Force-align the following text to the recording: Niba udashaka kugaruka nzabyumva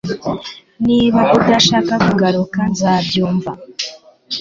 Niba 0.87 1.21
udashaka 1.37 1.93
kugaruka 2.05 2.59
nzabyumva 2.71 3.51